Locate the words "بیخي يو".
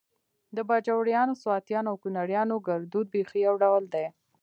3.15-3.55